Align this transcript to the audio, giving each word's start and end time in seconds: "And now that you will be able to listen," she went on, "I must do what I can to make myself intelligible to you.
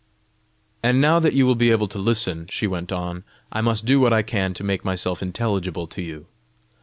"And 0.81 0.99
now 0.99 1.19
that 1.19 1.35
you 1.35 1.45
will 1.45 1.53
be 1.53 1.69
able 1.69 1.87
to 1.89 1.99
listen," 1.99 2.47
she 2.49 2.65
went 2.65 2.91
on, 2.91 3.23
"I 3.51 3.61
must 3.61 3.85
do 3.85 3.99
what 3.99 4.13
I 4.13 4.23
can 4.23 4.55
to 4.55 4.63
make 4.63 4.83
myself 4.83 5.21
intelligible 5.21 5.85
to 5.85 6.01
you. 6.01 6.25